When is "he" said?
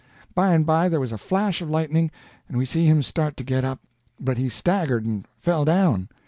4.39-4.49